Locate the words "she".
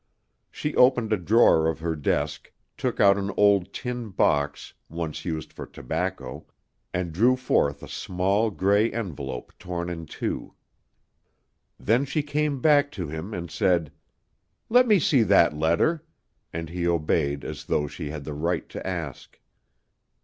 0.49-0.75, 12.05-12.23, 17.85-18.09